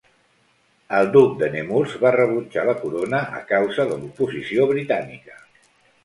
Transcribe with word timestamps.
El 0.99 1.09
duc 1.15 1.33
de 1.41 1.49
Nemours 1.55 1.91
va 2.05 2.11
rebutjar 2.15 2.63
la 2.69 2.75
corona 2.85 3.19
a 3.41 3.41
causa 3.51 3.85
de 3.91 3.99
l'oposició 3.99 4.65
britànica. 4.73 5.37